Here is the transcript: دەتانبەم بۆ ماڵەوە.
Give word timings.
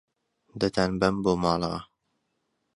دەتانبەم 0.59 1.15
بۆ 1.23 1.31
ماڵەوە. 1.43 1.79